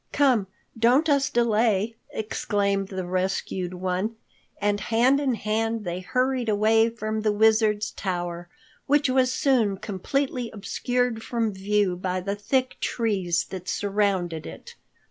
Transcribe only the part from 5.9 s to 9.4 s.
hurried away from the Wizard's tower, which was